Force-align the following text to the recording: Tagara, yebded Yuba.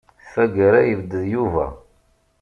Tagara, 0.33 0.79
yebded 0.89 1.23
Yuba. 1.33 1.65